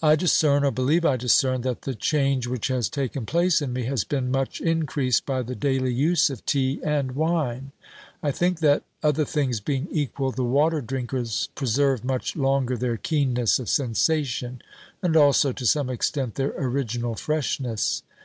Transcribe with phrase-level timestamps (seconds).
[0.00, 3.82] I discern, or believe I discern, that the change which has taken place in me
[3.86, 7.72] has been much increased by the daily use of tea and wine.
[8.22, 13.58] I think that, other things being equal, the water drinkers preserve much longer their keenness
[13.58, 14.62] of OBERMANN 271 sensation,
[15.02, 18.04] and also to some extent their original fresh ness.